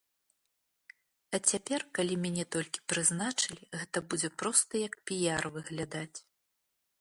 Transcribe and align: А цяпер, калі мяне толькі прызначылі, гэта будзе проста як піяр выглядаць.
А 1.37 1.39
цяпер, 1.51 1.79
калі 1.99 2.15
мяне 2.23 2.45
толькі 2.55 2.81
прызначылі, 2.93 3.69
гэта 3.79 3.97
будзе 4.15 4.29
проста 4.41 4.73
як 4.87 4.93
піяр 5.11 5.43
выглядаць. 5.61 6.17